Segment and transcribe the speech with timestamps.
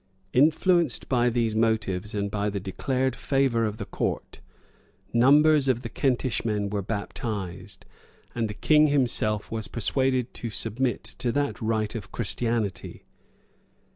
[0.33, 4.39] Influenced by these motives, and by the declared favor of the court,
[5.13, 7.85] numbers of the Kentish men were baptized;
[8.33, 13.05] and the king himself was persuaded to submit to that rite of Christianity.